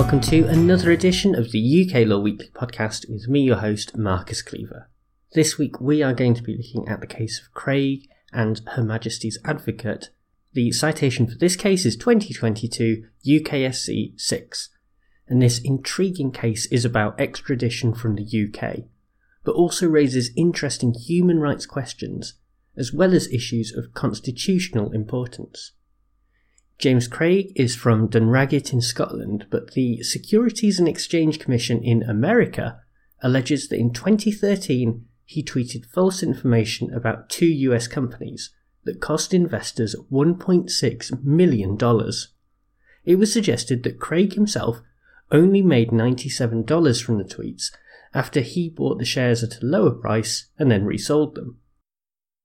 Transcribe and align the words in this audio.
welcome 0.00 0.18
to 0.18 0.46
another 0.46 0.90
edition 0.90 1.34
of 1.34 1.52
the 1.52 1.86
UK 1.86 2.06
Law 2.06 2.18
Weekly 2.18 2.48
podcast 2.54 3.06
with 3.10 3.28
me, 3.28 3.42
your 3.42 3.58
host, 3.58 3.98
Marcus 3.98 4.40
Cleaver. 4.40 4.88
This 5.34 5.58
week 5.58 5.78
we 5.78 6.02
are 6.02 6.14
going 6.14 6.32
to 6.32 6.42
be 6.42 6.56
looking 6.56 6.88
at 6.88 7.02
the 7.02 7.06
case 7.06 7.38
of 7.38 7.52
Craig 7.52 8.08
and 8.32 8.62
Her 8.68 8.82
Majesty's 8.82 9.36
Advocate. 9.44 10.08
The 10.54 10.72
citation 10.72 11.26
for 11.26 11.36
this 11.36 11.54
case 11.54 11.84
is 11.84 11.98
2022 11.98 13.04
UKSC 13.26 14.18
6, 14.18 14.68
and 15.28 15.42
this 15.42 15.58
intriguing 15.58 16.32
case 16.32 16.64
is 16.72 16.86
about 16.86 17.20
extradition 17.20 17.92
from 17.92 18.14
the 18.16 18.24
UK, 18.24 18.84
but 19.44 19.54
also 19.54 19.86
raises 19.86 20.30
interesting 20.34 20.94
human 20.94 21.40
rights 21.40 21.66
questions 21.66 22.38
as 22.74 22.90
well 22.90 23.12
as 23.12 23.30
issues 23.30 23.70
of 23.76 23.92
constitutional 23.92 24.92
importance. 24.92 25.72
James 26.80 27.08
Craig 27.08 27.52
is 27.56 27.76
from 27.76 28.08
Dunragit 28.08 28.72
in 28.72 28.80
Scotland, 28.80 29.46
but 29.50 29.72
the 29.72 30.02
Securities 30.02 30.78
and 30.78 30.88
Exchange 30.88 31.38
Commission 31.38 31.82
in 31.82 32.02
America 32.02 32.80
alleges 33.22 33.68
that 33.68 33.78
in 33.78 33.92
2013 33.92 35.04
he 35.26 35.42
tweeted 35.42 35.84
false 35.84 36.22
information 36.22 36.90
about 36.94 37.28
two 37.28 37.46
US 37.46 37.86
companies 37.86 38.48
that 38.84 38.98
cost 38.98 39.34
investors 39.34 39.94
$1.6 40.10 41.22
million. 41.22 41.78
It 43.04 43.16
was 43.16 43.30
suggested 43.30 43.82
that 43.82 44.00
Craig 44.00 44.32
himself 44.32 44.80
only 45.30 45.60
made 45.60 45.90
$97 45.90 47.02
from 47.02 47.18
the 47.18 47.24
tweets 47.24 47.70
after 48.14 48.40
he 48.40 48.70
bought 48.70 48.98
the 48.98 49.04
shares 49.04 49.44
at 49.44 49.62
a 49.62 49.66
lower 49.66 49.90
price 49.90 50.46
and 50.58 50.70
then 50.70 50.86
resold 50.86 51.34
them. 51.34 51.59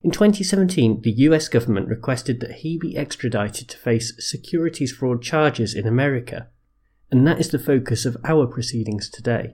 In 0.01 0.11
2017, 0.11 1.01
the 1.01 1.11
US 1.11 1.47
government 1.47 1.87
requested 1.87 2.39
that 2.39 2.57
he 2.57 2.77
be 2.77 2.95
extradited 2.95 3.67
to 3.69 3.77
face 3.77 4.13
securities 4.19 4.91
fraud 4.91 5.21
charges 5.21 5.73
in 5.73 5.87
America, 5.87 6.47
and 7.11 7.25
that 7.25 7.39
is 7.39 7.49
the 7.49 7.59
focus 7.59 8.05
of 8.05 8.17
our 8.23 8.45
proceedings 8.45 9.09
today. 9.09 9.53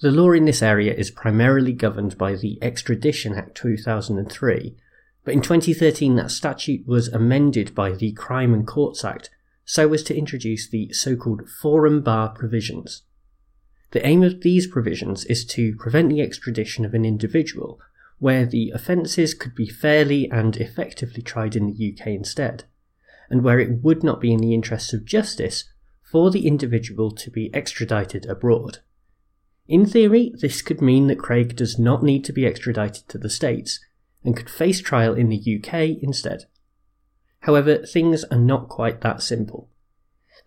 The 0.00 0.10
law 0.10 0.32
in 0.32 0.44
this 0.44 0.62
area 0.62 0.94
is 0.94 1.10
primarily 1.10 1.72
governed 1.72 2.16
by 2.16 2.36
the 2.36 2.58
Extradition 2.62 3.34
Act 3.34 3.56
2003, 3.56 4.76
but 5.24 5.34
in 5.34 5.42
2013 5.42 6.16
that 6.16 6.30
statute 6.30 6.86
was 6.86 7.08
amended 7.08 7.74
by 7.74 7.92
the 7.92 8.12
Crime 8.12 8.54
and 8.54 8.66
Courts 8.66 9.04
Act 9.04 9.30
so 9.64 9.92
as 9.92 10.02
to 10.04 10.16
introduce 10.16 10.68
the 10.68 10.92
so 10.92 11.16
called 11.16 11.48
forum 11.60 12.00
bar 12.00 12.30
provisions. 12.30 13.02
The 13.90 14.06
aim 14.06 14.22
of 14.22 14.40
these 14.42 14.66
provisions 14.66 15.24
is 15.24 15.44
to 15.46 15.74
prevent 15.76 16.10
the 16.10 16.22
extradition 16.22 16.84
of 16.84 16.94
an 16.94 17.04
individual 17.04 17.80
where 18.18 18.44
the 18.44 18.70
offences 18.74 19.34
could 19.34 19.54
be 19.54 19.68
fairly 19.68 20.30
and 20.30 20.56
effectively 20.56 21.22
tried 21.22 21.54
in 21.54 21.66
the 21.66 21.92
UK 21.92 22.08
instead, 22.08 22.64
and 23.30 23.42
where 23.42 23.60
it 23.60 23.82
would 23.82 24.02
not 24.02 24.20
be 24.20 24.32
in 24.32 24.40
the 24.40 24.54
interests 24.54 24.92
of 24.92 25.04
justice 25.04 25.64
for 26.02 26.30
the 26.30 26.46
individual 26.46 27.10
to 27.10 27.30
be 27.30 27.52
extradited 27.54 28.26
abroad. 28.26 28.78
In 29.66 29.84
theory, 29.84 30.32
this 30.40 30.62
could 30.62 30.80
mean 30.80 31.06
that 31.08 31.18
Craig 31.18 31.54
does 31.54 31.78
not 31.78 32.02
need 32.02 32.24
to 32.24 32.32
be 32.32 32.46
extradited 32.46 33.06
to 33.08 33.18
the 33.18 33.28
States 33.28 33.80
and 34.24 34.36
could 34.36 34.48
face 34.48 34.80
trial 34.80 35.14
in 35.14 35.28
the 35.28 35.36
UK 35.38 36.02
instead. 36.02 36.46
However, 37.40 37.78
things 37.78 38.24
are 38.24 38.38
not 38.38 38.68
quite 38.68 39.02
that 39.02 39.22
simple. 39.22 39.70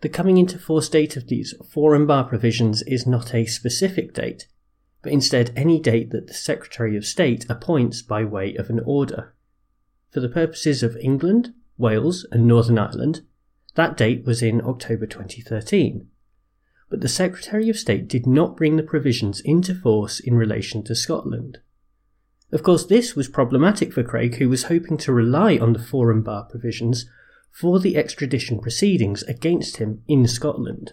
The 0.00 0.08
coming 0.08 0.36
into 0.36 0.58
force 0.58 0.88
date 0.88 1.16
of 1.16 1.28
these 1.28 1.54
forum 1.72 2.06
bar 2.06 2.24
provisions 2.24 2.82
is 2.82 3.06
not 3.06 3.32
a 3.32 3.46
specific 3.46 4.12
date, 4.12 4.48
but 5.02 5.12
instead 5.12 5.52
any 5.56 5.80
date 5.80 6.10
that 6.10 6.28
the 6.28 6.34
Secretary 6.34 6.96
of 6.96 7.04
State 7.04 7.44
appoints 7.48 8.02
by 8.02 8.24
way 8.24 8.54
of 8.56 8.70
an 8.70 8.80
order. 8.84 9.34
For 10.10 10.20
the 10.20 10.28
purposes 10.28 10.82
of 10.82 10.96
England, 10.96 11.52
Wales, 11.76 12.26
and 12.30 12.46
Northern 12.46 12.78
Ireland, 12.78 13.22
that 13.74 13.96
date 13.96 14.24
was 14.24 14.42
in 14.42 14.60
October 14.60 15.06
2013. 15.06 16.08
But 16.90 17.00
the 17.00 17.08
Secretary 17.08 17.70
of 17.70 17.78
State 17.78 18.06
did 18.06 18.26
not 18.26 18.56
bring 18.56 18.76
the 18.76 18.82
provisions 18.82 19.40
into 19.40 19.74
force 19.74 20.20
in 20.20 20.34
relation 20.34 20.84
to 20.84 20.94
Scotland. 20.94 21.58
Of 22.52 22.62
course, 22.62 22.84
this 22.84 23.16
was 23.16 23.28
problematic 23.28 23.94
for 23.94 24.02
Craig, 24.02 24.36
who 24.36 24.50
was 24.50 24.64
hoping 24.64 24.98
to 24.98 25.12
rely 25.12 25.56
on 25.56 25.72
the 25.72 25.78
forum 25.78 26.22
bar 26.22 26.44
provisions 26.44 27.06
for 27.50 27.80
the 27.80 27.96
extradition 27.96 28.60
proceedings 28.60 29.22
against 29.22 29.78
him 29.78 30.02
in 30.06 30.26
Scotland. 30.26 30.92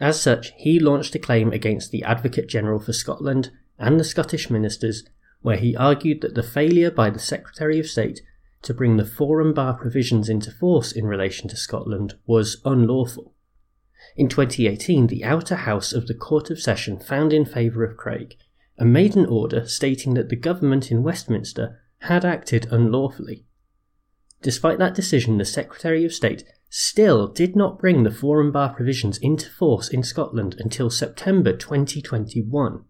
As 0.00 0.20
such, 0.20 0.52
he 0.56 0.80
launched 0.80 1.14
a 1.14 1.18
claim 1.18 1.52
against 1.52 1.90
the 1.90 2.02
Advocate 2.04 2.48
General 2.48 2.80
for 2.80 2.94
Scotland 2.94 3.50
and 3.78 4.00
the 4.00 4.04
Scottish 4.04 4.48
ministers, 4.48 5.04
where 5.42 5.58
he 5.58 5.76
argued 5.76 6.22
that 6.22 6.34
the 6.34 6.42
failure 6.42 6.90
by 6.90 7.10
the 7.10 7.18
Secretary 7.18 7.78
of 7.78 7.86
State 7.86 8.22
to 8.62 8.74
bring 8.74 8.96
the 8.96 9.04
forum 9.04 9.52
bar 9.52 9.74
provisions 9.74 10.28
into 10.28 10.50
force 10.50 10.92
in 10.92 11.06
relation 11.06 11.48
to 11.48 11.56
Scotland 11.56 12.14
was 12.26 12.60
unlawful. 12.64 13.34
In 14.16 14.28
2018, 14.28 15.08
the 15.08 15.24
Outer 15.24 15.56
House 15.56 15.92
of 15.92 16.06
the 16.06 16.14
Court 16.14 16.50
of 16.50 16.60
Session 16.60 16.98
found 16.98 17.32
in 17.32 17.44
favour 17.44 17.84
of 17.84 17.96
Craig 17.96 18.36
and 18.78 18.92
made 18.92 19.16
an 19.16 19.26
order 19.26 19.66
stating 19.66 20.14
that 20.14 20.30
the 20.30 20.36
government 20.36 20.90
in 20.90 21.02
Westminster 21.02 21.80
had 22.00 22.24
acted 22.24 22.66
unlawfully. 22.70 23.44
Despite 24.42 24.78
that 24.78 24.94
decision, 24.94 25.38
the 25.38 25.44
Secretary 25.44 26.04
of 26.04 26.14
State 26.14 26.44
still 26.70 27.26
did 27.26 27.54
not 27.56 27.78
bring 27.78 28.04
the 28.04 28.10
forum 28.10 28.52
bar 28.52 28.72
provisions 28.74 29.18
into 29.18 29.50
force 29.50 29.88
in 29.88 30.02
Scotland 30.02 30.56
until 30.58 30.88
September 30.88 31.52
2021. 31.52 32.84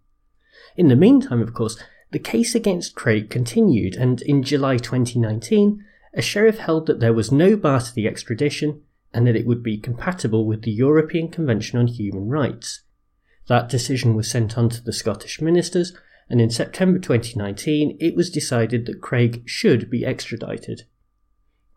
In 0.76 0.88
the 0.88 0.96
meantime, 0.96 1.42
of 1.42 1.54
course, 1.54 1.82
the 2.12 2.18
case 2.18 2.54
against 2.54 2.94
Craig 2.94 3.30
continued, 3.30 3.96
and 3.96 4.22
in 4.22 4.42
July 4.42 4.76
2019, 4.76 5.84
a 6.14 6.22
sheriff 6.22 6.58
held 6.58 6.86
that 6.86 7.00
there 7.00 7.12
was 7.12 7.32
no 7.32 7.56
bar 7.56 7.80
to 7.80 7.94
the 7.94 8.06
extradition 8.06 8.82
and 9.12 9.26
that 9.26 9.36
it 9.36 9.46
would 9.46 9.62
be 9.62 9.76
compatible 9.76 10.46
with 10.46 10.62
the 10.62 10.70
European 10.70 11.28
Convention 11.28 11.78
on 11.78 11.86
Human 11.88 12.28
Rights. 12.28 12.82
That 13.48 13.68
decision 13.68 14.14
was 14.14 14.30
sent 14.30 14.56
on 14.56 14.68
to 14.68 14.82
the 14.82 14.92
Scottish 14.92 15.40
ministers, 15.40 15.96
and 16.28 16.40
in 16.40 16.50
September 16.50 17.00
2019, 17.00 17.96
it 18.00 18.14
was 18.14 18.30
decided 18.30 18.86
that 18.86 19.00
Craig 19.00 19.42
should 19.46 19.90
be 19.90 20.06
extradited. 20.06 20.84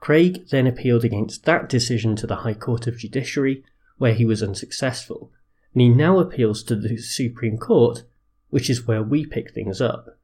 Craig 0.03 0.49
then 0.49 0.67
appealed 0.67 1.05
against 1.05 1.45
that 1.45 1.69
decision 1.69 2.17
to 2.17 2.27
the 2.27 2.43
High 2.43 2.55
Court 2.55 2.87
of 2.87 2.97
Judiciary, 2.97 3.63
where 3.97 4.13
he 4.13 4.25
was 4.25 4.43
unsuccessful, 4.43 5.31
and 5.73 5.81
he 5.81 5.87
now 5.87 6.19
appeals 6.19 6.61
to 6.63 6.75
the 6.75 6.97
Supreme 6.97 7.57
Court, 7.57 8.03
which 8.49 8.69
is 8.69 8.85
where 8.85 9.01
we 9.01 9.25
pick 9.25 9.53
things 9.53 9.79
up. 9.79 10.19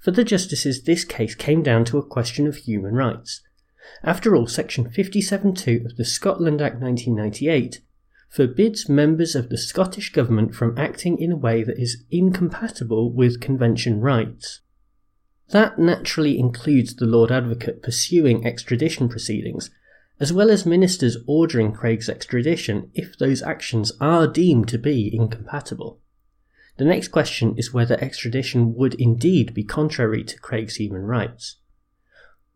For 0.00 0.10
the 0.10 0.24
justices, 0.24 0.82
this 0.82 1.04
case 1.04 1.36
came 1.36 1.62
down 1.62 1.84
to 1.84 1.98
a 1.98 2.04
question 2.04 2.48
of 2.48 2.56
human 2.56 2.94
rights. 2.94 3.42
After 4.02 4.34
all, 4.34 4.48
Section 4.48 4.90
57.2 4.90 5.86
of 5.86 5.96
the 5.96 6.04
Scotland 6.04 6.60
Act 6.60 6.80
1998 6.80 7.80
forbids 8.28 8.88
members 8.88 9.36
of 9.36 9.50
the 9.50 9.56
Scottish 9.56 10.10
Government 10.10 10.52
from 10.52 10.76
acting 10.76 11.16
in 11.18 11.30
a 11.30 11.36
way 11.36 11.62
that 11.62 11.78
is 11.78 12.02
incompatible 12.10 13.12
with 13.12 13.40
Convention 13.40 14.00
rights. 14.00 14.62
That 15.50 15.78
naturally 15.78 16.38
includes 16.38 16.96
the 16.96 17.06
Lord 17.06 17.30
Advocate 17.30 17.82
pursuing 17.82 18.46
extradition 18.46 19.08
proceedings, 19.08 19.70
as 20.18 20.32
well 20.32 20.50
as 20.50 20.64
ministers 20.64 21.18
ordering 21.26 21.72
Craig's 21.72 22.08
extradition 22.08 22.90
if 22.94 23.18
those 23.18 23.42
actions 23.42 23.92
are 24.00 24.26
deemed 24.26 24.68
to 24.68 24.78
be 24.78 25.14
incompatible. 25.14 26.00
The 26.76 26.84
next 26.84 27.08
question 27.08 27.54
is 27.56 27.72
whether 27.72 28.02
extradition 28.02 28.74
would 28.74 28.94
indeed 28.94 29.54
be 29.54 29.64
contrary 29.64 30.24
to 30.24 30.38
Craig's 30.38 30.76
human 30.76 31.02
rights. 31.02 31.56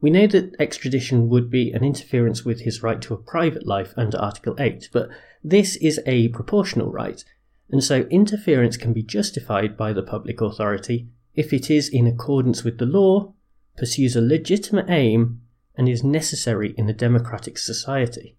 We 0.00 0.10
know 0.10 0.26
that 0.28 0.54
extradition 0.58 1.28
would 1.28 1.50
be 1.50 1.72
an 1.72 1.84
interference 1.84 2.44
with 2.44 2.60
his 2.60 2.82
right 2.82 3.02
to 3.02 3.14
a 3.14 3.22
private 3.22 3.66
life 3.66 3.92
under 3.96 4.16
Article 4.18 4.54
8, 4.58 4.88
but 4.92 5.08
this 5.42 5.76
is 5.76 6.00
a 6.06 6.28
proportional 6.28 6.90
right, 6.90 7.22
and 7.70 7.82
so 7.82 8.02
interference 8.02 8.76
can 8.76 8.92
be 8.92 9.02
justified 9.02 9.76
by 9.76 9.92
the 9.92 10.02
public 10.02 10.40
authority 10.40 11.08
if 11.38 11.52
it 11.52 11.70
is 11.70 11.88
in 11.88 12.04
accordance 12.04 12.64
with 12.64 12.78
the 12.78 12.84
law, 12.84 13.32
pursues 13.76 14.16
a 14.16 14.20
legitimate 14.20 14.90
aim, 14.90 15.40
and 15.76 15.88
is 15.88 16.02
necessary 16.02 16.74
in 16.76 16.88
a 16.88 16.92
democratic 16.92 17.56
society. 17.56 18.36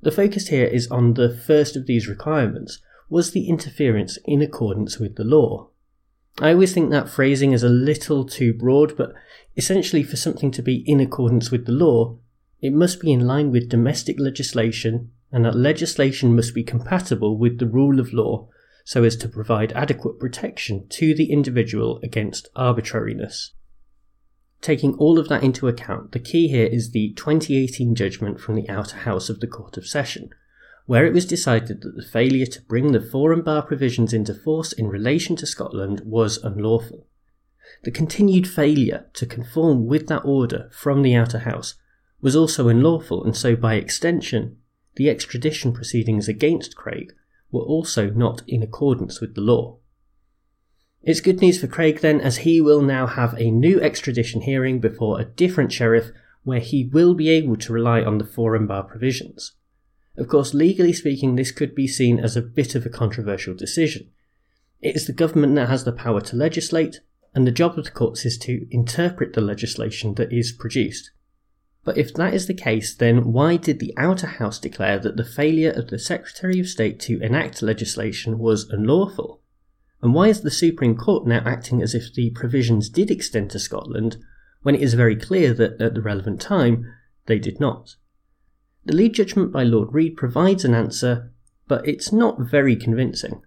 The 0.00 0.10
focus 0.10 0.48
here 0.48 0.64
is 0.64 0.90
on 0.90 1.14
the 1.14 1.28
first 1.28 1.76
of 1.76 1.84
these 1.84 2.08
requirements 2.08 2.80
was 3.10 3.32
the 3.32 3.46
interference 3.46 4.18
in 4.24 4.40
accordance 4.40 4.98
with 4.98 5.16
the 5.16 5.24
law. 5.24 5.68
I 6.38 6.52
always 6.52 6.72
think 6.72 6.90
that 6.90 7.10
phrasing 7.10 7.52
is 7.52 7.62
a 7.62 7.68
little 7.68 8.24
too 8.24 8.54
broad, 8.54 8.96
but 8.96 9.12
essentially, 9.54 10.02
for 10.02 10.16
something 10.16 10.50
to 10.52 10.62
be 10.62 10.76
in 10.86 11.00
accordance 11.00 11.50
with 11.50 11.66
the 11.66 11.72
law, 11.72 12.16
it 12.62 12.72
must 12.72 13.00
be 13.02 13.12
in 13.12 13.26
line 13.26 13.50
with 13.50 13.68
domestic 13.68 14.18
legislation, 14.18 15.10
and 15.30 15.44
that 15.44 15.54
legislation 15.54 16.34
must 16.34 16.54
be 16.54 16.64
compatible 16.64 17.36
with 17.36 17.58
the 17.58 17.66
rule 17.66 18.00
of 18.00 18.14
law 18.14 18.48
so 18.88 19.04
as 19.04 19.16
to 19.16 19.28
provide 19.28 19.70
adequate 19.72 20.18
protection 20.18 20.88
to 20.88 21.14
the 21.14 21.30
individual 21.30 22.00
against 22.02 22.48
arbitrariness. 22.56 23.52
Taking 24.62 24.94
all 24.94 25.18
of 25.18 25.28
that 25.28 25.42
into 25.42 25.68
account, 25.68 26.12
the 26.12 26.18
key 26.18 26.48
here 26.48 26.64
is 26.64 26.92
the 26.92 27.12
2018 27.12 27.94
judgment 27.94 28.40
from 28.40 28.54
the 28.54 28.66
Outer 28.66 28.96
House 28.96 29.28
of 29.28 29.40
the 29.40 29.46
Court 29.46 29.76
of 29.76 29.86
Session, 29.86 30.30
where 30.86 31.04
it 31.04 31.12
was 31.12 31.26
decided 31.26 31.82
that 31.82 31.96
the 31.96 32.02
failure 32.02 32.46
to 32.46 32.62
bring 32.62 32.92
the 32.92 33.00
forum 33.02 33.42
bar 33.42 33.60
provisions 33.60 34.14
into 34.14 34.32
force 34.32 34.72
in 34.72 34.86
relation 34.88 35.36
to 35.36 35.46
Scotland 35.46 36.00
was 36.06 36.38
unlawful. 36.38 37.06
The 37.84 37.90
continued 37.90 38.48
failure 38.48 39.10
to 39.12 39.26
conform 39.26 39.86
with 39.86 40.06
that 40.06 40.24
order 40.24 40.70
from 40.72 41.02
the 41.02 41.14
Outer 41.14 41.40
House 41.40 41.74
was 42.22 42.34
also 42.34 42.68
unlawful, 42.68 43.22
and 43.22 43.36
so 43.36 43.54
by 43.54 43.74
extension, 43.74 44.56
the 44.96 45.10
extradition 45.10 45.74
proceedings 45.74 46.26
against 46.26 46.74
Craig 46.74 47.12
were 47.50 47.62
also 47.62 48.10
not 48.10 48.42
in 48.46 48.62
accordance 48.62 49.20
with 49.20 49.34
the 49.34 49.40
law. 49.40 49.78
It's 51.02 51.20
good 51.20 51.40
news 51.40 51.60
for 51.60 51.66
Craig 51.66 52.00
then, 52.00 52.20
as 52.20 52.38
he 52.38 52.60
will 52.60 52.82
now 52.82 53.06
have 53.06 53.34
a 53.34 53.50
new 53.50 53.80
extradition 53.80 54.42
hearing 54.42 54.80
before 54.80 55.20
a 55.20 55.24
different 55.24 55.72
sheriff 55.72 56.10
where 56.42 56.60
he 56.60 56.84
will 56.84 57.14
be 57.14 57.28
able 57.28 57.56
to 57.56 57.72
rely 57.72 58.02
on 58.02 58.18
the 58.18 58.24
forum 58.24 58.66
bar 58.66 58.82
provisions. 58.82 59.52
Of 60.16 60.28
course, 60.28 60.52
legally 60.52 60.92
speaking, 60.92 61.36
this 61.36 61.52
could 61.52 61.74
be 61.74 61.86
seen 61.86 62.18
as 62.18 62.36
a 62.36 62.42
bit 62.42 62.74
of 62.74 62.84
a 62.84 62.90
controversial 62.90 63.54
decision. 63.54 64.10
It 64.80 64.96
is 64.96 65.06
the 65.06 65.12
government 65.12 65.54
that 65.54 65.68
has 65.68 65.84
the 65.84 65.92
power 65.92 66.20
to 66.22 66.36
legislate, 66.36 67.00
and 67.34 67.46
the 67.46 67.52
job 67.52 67.78
of 67.78 67.84
the 67.84 67.90
courts 67.90 68.24
is 68.24 68.36
to 68.38 68.66
interpret 68.70 69.34
the 69.34 69.40
legislation 69.40 70.14
that 70.14 70.32
is 70.32 70.52
produced. 70.52 71.12
But 71.88 71.96
if 71.96 72.12
that 72.16 72.34
is 72.34 72.46
the 72.46 72.52
case, 72.52 72.94
then 72.94 73.32
why 73.32 73.56
did 73.56 73.78
the 73.78 73.94
Outer 73.96 74.26
House 74.26 74.58
declare 74.58 74.98
that 74.98 75.16
the 75.16 75.24
failure 75.24 75.70
of 75.70 75.88
the 75.88 75.98
Secretary 75.98 76.60
of 76.60 76.68
State 76.68 77.00
to 77.00 77.18
enact 77.22 77.62
legislation 77.62 78.38
was 78.38 78.68
unlawful? 78.68 79.40
And 80.02 80.12
why 80.12 80.28
is 80.28 80.42
the 80.42 80.50
Supreme 80.50 80.98
Court 80.98 81.26
now 81.26 81.40
acting 81.46 81.80
as 81.80 81.94
if 81.94 82.12
the 82.12 82.28
provisions 82.28 82.90
did 82.90 83.10
extend 83.10 83.48
to 83.52 83.58
Scotland 83.58 84.18
when 84.60 84.74
it 84.74 84.82
is 84.82 84.92
very 84.92 85.16
clear 85.16 85.54
that 85.54 85.80
at 85.80 85.94
the 85.94 86.02
relevant 86.02 86.42
time 86.42 86.84
they 87.24 87.38
did 87.38 87.58
not? 87.58 87.96
The 88.84 88.94
lead 88.94 89.14
judgment 89.14 89.50
by 89.50 89.62
Lord 89.62 89.94
Reed 89.94 90.14
provides 90.14 90.66
an 90.66 90.74
answer, 90.74 91.32
but 91.68 91.88
it's 91.88 92.12
not 92.12 92.38
very 92.38 92.76
convincing. 92.76 93.40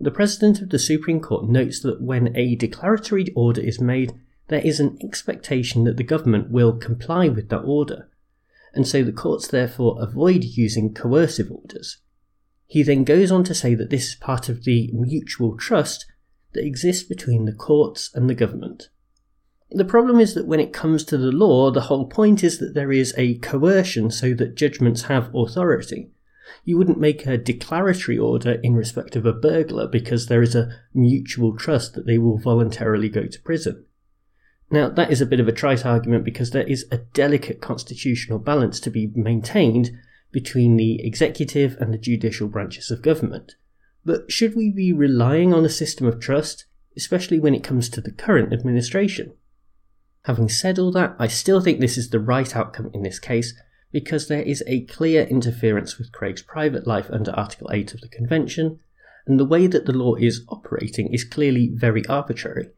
The 0.00 0.10
President 0.10 0.62
of 0.62 0.70
the 0.70 0.78
Supreme 0.78 1.20
Court 1.20 1.50
notes 1.50 1.80
that 1.80 2.00
when 2.00 2.34
a 2.34 2.56
declaratory 2.56 3.26
order 3.36 3.60
is 3.60 3.78
made, 3.78 4.14
there 4.48 4.60
is 4.60 4.80
an 4.80 4.98
expectation 5.02 5.84
that 5.84 5.96
the 5.96 6.04
government 6.04 6.50
will 6.50 6.72
comply 6.76 7.28
with 7.28 7.48
that 7.48 7.62
order, 7.62 8.10
and 8.74 8.86
so 8.86 9.02
the 9.02 9.12
courts 9.12 9.48
therefore 9.48 9.96
avoid 10.00 10.44
using 10.44 10.92
coercive 10.92 11.50
orders. 11.50 11.98
He 12.66 12.82
then 12.82 13.04
goes 13.04 13.30
on 13.30 13.44
to 13.44 13.54
say 13.54 13.74
that 13.74 13.90
this 13.90 14.08
is 14.08 14.14
part 14.14 14.48
of 14.48 14.64
the 14.64 14.90
mutual 14.92 15.56
trust 15.56 16.06
that 16.52 16.64
exists 16.64 17.02
between 17.02 17.44
the 17.44 17.52
courts 17.52 18.10
and 18.14 18.28
the 18.28 18.34
government. 18.34 18.88
The 19.70 19.84
problem 19.84 20.20
is 20.20 20.34
that 20.34 20.46
when 20.46 20.60
it 20.60 20.72
comes 20.72 21.04
to 21.04 21.16
the 21.16 21.32
law, 21.32 21.70
the 21.70 21.82
whole 21.82 22.06
point 22.06 22.44
is 22.44 22.58
that 22.58 22.74
there 22.74 22.92
is 22.92 23.14
a 23.16 23.38
coercion 23.38 24.10
so 24.10 24.34
that 24.34 24.54
judgments 24.54 25.02
have 25.02 25.34
authority. 25.34 26.10
You 26.64 26.78
wouldn't 26.78 27.00
make 27.00 27.26
a 27.26 27.38
declaratory 27.38 28.18
order 28.18 28.60
in 28.62 28.74
respect 28.74 29.16
of 29.16 29.26
a 29.26 29.32
burglar 29.32 29.88
because 29.88 30.26
there 30.26 30.42
is 30.42 30.54
a 30.54 30.70
mutual 30.92 31.56
trust 31.56 31.94
that 31.94 32.06
they 32.06 32.18
will 32.18 32.38
voluntarily 32.38 33.08
go 33.08 33.26
to 33.26 33.40
prison. 33.40 33.84
Now, 34.74 34.88
that 34.88 35.12
is 35.12 35.20
a 35.20 35.26
bit 35.26 35.38
of 35.38 35.46
a 35.46 35.52
trite 35.52 35.86
argument 35.86 36.24
because 36.24 36.50
there 36.50 36.66
is 36.66 36.84
a 36.90 36.98
delicate 36.98 37.60
constitutional 37.60 38.40
balance 38.40 38.80
to 38.80 38.90
be 38.90 39.12
maintained 39.14 39.92
between 40.32 40.76
the 40.76 41.00
executive 41.06 41.76
and 41.78 41.94
the 41.94 41.98
judicial 41.98 42.48
branches 42.48 42.90
of 42.90 43.00
government. 43.00 43.54
But 44.04 44.32
should 44.32 44.56
we 44.56 44.72
be 44.72 44.92
relying 44.92 45.54
on 45.54 45.64
a 45.64 45.68
system 45.68 46.08
of 46.08 46.18
trust, 46.18 46.64
especially 46.96 47.38
when 47.38 47.54
it 47.54 47.62
comes 47.62 47.88
to 47.90 48.00
the 48.00 48.10
current 48.10 48.52
administration? 48.52 49.34
Having 50.22 50.48
said 50.48 50.80
all 50.80 50.90
that, 50.90 51.14
I 51.20 51.28
still 51.28 51.60
think 51.60 51.78
this 51.78 51.96
is 51.96 52.10
the 52.10 52.18
right 52.18 52.56
outcome 52.56 52.90
in 52.92 53.04
this 53.04 53.20
case 53.20 53.54
because 53.92 54.26
there 54.26 54.42
is 54.42 54.64
a 54.66 54.86
clear 54.86 55.22
interference 55.22 55.98
with 55.98 56.10
Craig's 56.10 56.42
private 56.42 56.84
life 56.84 57.08
under 57.12 57.30
Article 57.30 57.70
8 57.72 57.94
of 57.94 58.00
the 58.00 58.08
Convention, 58.08 58.80
and 59.24 59.38
the 59.38 59.44
way 59.44 59.68
that 59.68 59.86
the 59.86 59.92
law 59.92 60.16
is 60.16 60.44
operating 60.48 61.14
is 61.14 61.22
clearly 61.22 61.70
very 61.72 62.04
arbitrary. 62.06 62.70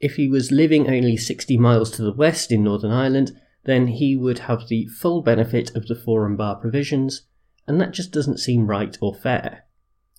If 0.00 0.16
he 0.16 0.28
was 0.28 0.50
living 0.50 0.88
only 0.88 1.16
60 1.16 1.56
miles 1.58 1.90
to 1.92 2.02
the 2.02 2.12
west 2.12 2.50
in 2.50 2.64
Northern 2.64 2.90
Ireland, 2.90 3.38
then 3.64 3.88
he 3.88 4.16
would 4.16 4.40
have 4.40 4.68
the 4.68 4.86
full 4.86 5.20
benefit 5.20 5.74
of 5.76 5.86
the 5.86 5.94
forum 5.94 6.36
bar 6.36 6.56
provisions, 6.56 7.26
and 7.68 7.80
that 7.80 7.92
just 7.92 8.10
doesn't 8.10 8.40
seem 8.40 8.66
right 8.66 8.96
or 9.02 9.14
fair. 9.14 9.64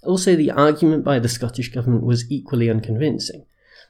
Also, 0.03 0.35
the 0.35 0.51
argument 0.51 1.03
by 1.03 1.19
the 1.19 1.29
Scottish 1.29 1.71
government 1.71 2.03
was 2.03 2.29
equally 2.31 2.69
unconvincing. 2.69 3.45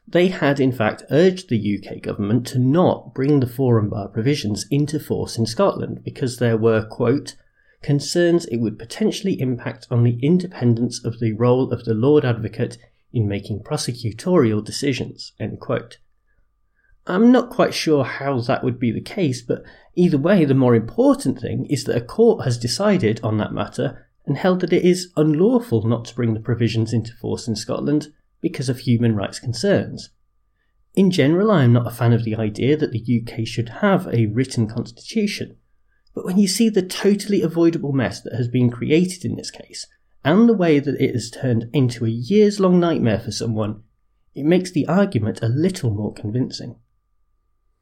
They 0.07 0.29
had, 0.29 0.59
in 0.59 0.71
fact, 0.71 1.03
urged 1.11 1.49
the 1.49 1.77
UK 1.77 2.01
government 2.01 2.47
to 2.47 2.59
not 2.59 3.13
bring 3.13 3.39
the 3.39 3.47
forum 3.47 3.89
bar 3.89 4.07
provisions 4.07 4.65
into 4.71 4.99
force 4.99 5.37
in 5.37 5.45
Scotland 5.45 6.03
because 6.03 6.37
there 6.37 6.57
were, 6.57 6.85
quote, 6.85 7.35
concerns 7.81 8.45
it 8.45 8.57
would 8.57 8.79
potentially 8.79 9.39
impact 9.39 9.87
on 9.91 10.03
the 10.03 10.19
independence 10.21 11.03
of 11.03 11.19
the 11.19 11.33
role 11.33 11.71
of 11.71 11.83
the 11.83 11.93
Lord 11.93 12.23
Advocate 12.23 12.77
in 13.13 13.27
making 13.27 13.63
prosecutorial 13.63 14.63
decisions. 14.63 15.33
I'm 17.07 17.31
not 17.31 17.49
quite 17.49 17.73
sure 17.73 18.03
how 18.03 18.39
that 18.41 18.63
would 18.63 18.79
be 18.79 18.91
the 18.91 19.01
case, 19.01 19.41
but 19.41 19.63
either 19.95 20.17
way, 20.17 20.45
the 20.45 20.53
more 20.53 20.75
important 20.75 21.39
thing 21.39 21.65
is 21.69 21.83
that 21.85 21.97
a 21.97 22.01
court 22.01 22.43
has 22.45 22.57
decided 22.57 23.19
on 23.23 23.37
that 23.37 23.53
matter 23.53 24.07
and 24.25 24.37
held 24.37 24.61
that 24.61 24.73
it 24.73 24.85
is 24.85 25.11
unlawful 25.17 25.87
not 25.87 26.05
to 26.05 26.15
bring 26.15 26.33
the 26.33 26.39
provisions 26.39 26.93
into 26.93 27.13
force 27.13 27.47
in 27.47 27.55
Scotland 27.55 28.13
because 28.39 28.69
of 28.69 28.79
human 28.79 29.15
rights 29.15 29.39
concerns. 29.39 30.11
In 30.93 31.09
general, 31.09 31.49
I 31.49 31.63
am 31.63 31.73
not 31.73 31.87
a 31.87 31.91
fan 31.91 32.13
of 32.13 32.23
the 32.23 32.35
idea 32.35 32.77
that 32.77 32.91
the 32.91 33.23
UK 33.23 33.47
should 33.47 33.69
have 33.69 34.07
a 34.07 34.27
written 34.27 34.67
constitution, 34.67 35.57
but 36.13 36.25
when 36.25 36.37
you 36.37 36.47
see 36.47 36.69
the 36.69 36.81
totally 36.81 37.41
avoidable 37.41 37.93
mess 37.93 38.21
that 38.21 38.33
has 38.33 38.47
been 38.47 38.69
created 38.69 39.23
in 39.25 39.37
this 39.37 39.49
case, 39.49 39.87
and 40.23 40.47
the 40.47 40.53
way 40.53 40.79
that 40.79 41.01
it 41.01 41.13
has 41.13 41.29
turned 41.29 41.69
into 41.73 42.05
a 42.05 42.09
years 42.09 42.59
long 42.59 42.79
nightmare 42.79 43.19
for 43.19 43.31
someone, 43.31 43.83
it 44.33 44.45
makes 44.45 44.71
the 44.71 44.87
argument 44.87 45.41
a 45.41 45.47
little 45.47 45.91
more 45.91 46.13
convincing. 46.13 46.77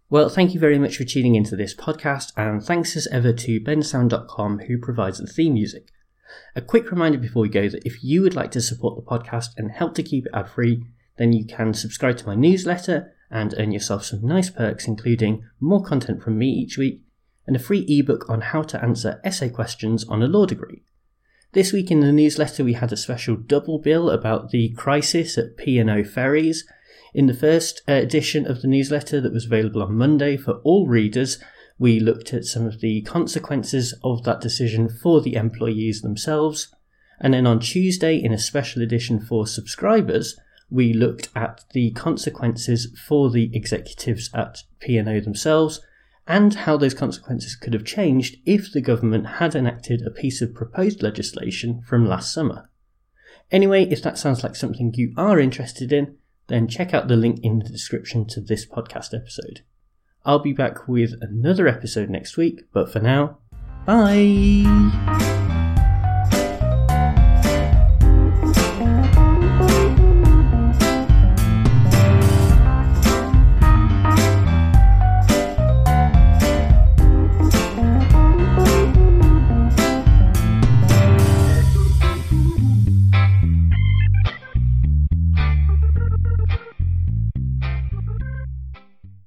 Well, 0.09 0.29
thank 0.29 0.53
you 0.53 0.59
very 0.59 0.79
much 0.79 0.97
for 0.97 1.03
tuning 1.03 1.35
into 1.35 1.55
this 1.55 1.75
podcast, 1.75 2.31
and 2.35 2.63
thanks 2.63 2.97
as 2.97 3.07
ever 3.07 3.31
to 3.33 3.59
bensound.com 3.59 4.59
who 4.59 4.79
provides 4.79 5.19
the 5.19 5.27
theme 5.27 5.53
music. 5.53 5.89
A 6.55 6.61
quick 6.61 6.89
reminder 6.89 7.17
before 7.17 7.41
we 7.43 7.49
go 7.49 7.69
that 7.69 7.85
if 7.85 8.03
you 8.03 8.21
would 8.21 8.35
like 8.35 8.51
to 8.51 8.61
support 8.61 8.95
the 8.95 9.09
podcast 9.09 9.49
and 9.57 9.71
help 9.71 9.93
to 9.95 10.03
keep 10.03 10.25
it 10.25 10.31
ad 10.33 10.49
free, 10.49 10.85
then 11.17 11.33
you 11.33 11.45
can 11.45 11.73
subscribe 11.73 12.17
to 12.17 12.27
my 12.27 12.35
newsletter 12.35 13.13
and 13.29 13.53
earn 13.57 13.71
yourself 13.71 14.05
some 14.05 14.25
nice 14.25 14.49
perks, 14.49 14.87
including 14.87 15.43
more 15.59 15.83
content 15.83 16.23
from 16.23 16.37
me 16.37 16.47
each 16.47 16.77
week 16.77 17.03
and 17.49 17.55
a 17.55 17.59
free 17.59 17.85
ebook 17.87 18.29
on 18.29 18.41
how 18.41 18.61
to 18.61 18.79
answer 18.83 19.19
essay 19.23 19.49
questions 19.49 20.03
on 20.05 20.21
a 20.21 20.27
law 20.27 20.45
degree. 20.45 20.83
This 21.51 21.73
week 21.73 21.89
in 21.89 22.01
the 22.01 22.11
newsletter, 22.11 22.63
we 22.63 22.73
had 22.73 22.93
a 22.93 22.97
special 22.97 23.35
double 23.35 23.79
bill 23.79 24.11
about 24.11 24.51
the 24.51 24.69
crisis 24.69 25.35
at 25.35 25.57
P&O 25.57 26.03
Ferries 26.03 26.63
in 27.11 27.25
the 27.25 27.33
first 27.33 27.81
edition 27.87 28.45
of 28.45 28.61
the 28.61 28.67
newsletter 28.67 29.19
that 29.19 29.33
was 29.33 29.45
available 29.45 29.81
on 29.81 29.97
Monday 29.97 30.37
for 30.37 30.59
all 30.63 30.87
readers, 30.87 31.41
we 31.79 31.99
looked 31.99 32.35
at 32.35 32.45
some 32.45 32.67
of 32.67 32.81
the 32.81 33.01
consequences 33.01 33.95
of 34.03 34.23
that 34.25 34.41
decision 34.41 34.89
for 34.89 35.21
the 35.21 35.33
employees 35.33 36.01
themselves. 36.01 36.71
And 37.19 37.33
then 37.33 37.47
on 37.47 37.61
Tuesday, 37.61 38.15
in 38.17 38.31
a 38.31 38.37
special 38.37 38.83
edition 38.83 39.19
for 39.19 39.47
subscribers, 39.47 40.39
we 40.69 40.93
looked 40.93 41.29
at 41.35 41.63
the 41.71 41.89
consequences 41.91 42.95
for 43.07 43.31
the 43.31 43.49
executives 43.55 44.29
at 44.35 44.59
P&O 44.79 45.19
themselves 45.19 45.81
and 46.29 46.53
how 46.53 46.77
those 46.77 46.93
consequences 46.93 47.55
could 47.55 47.73
have 47.73 47.83
changed 47.83 48.37
if 48.45 48.71
the 48.71 48.79
government 48.79 49.25
had 49.25 49.55
enacted 49.55 50.03
a 50.05 50.11
piece 50.11 50.41
of 50.41 50.53
proposed 50.53 51.01
legislation 51.01 51.81
from 51.81 52.07
last 52.07 52.31
summer. 52.31 52.69
Anyway, 53.51 53.83
if 53.85 54.03
that 54.03 54.17
sounds 54.17 54.43
like 54.43 54.55
something 54.55 54.93
you 54.93 55.11
are 55.17 55.39
interested 55.39 55.91
in, 55.91 56.15
then 56.47 56.67
check 56.67 56.93
out 56.93 57.07
the 57.07 57.15
link 57.15 57.39
in 57.41 57.59
the 57.59 57.69
description 57.69 58.27
to 58.27 58.39
this 58.39 58.63
podcast 58.63 59.13
episode. 59.13 59.61
I'll 60.23 60.39
be 60.39 60.53
back 60.53 60.87
with 60.87 61.13
another 61.19 61.67
episode 61.67 62.11
next 62.11 62.37
week, 62.37 62.61
but 62.71 62.91
for 62.91 62.99
now, 62.99 63.39
bye! 63.87 65.48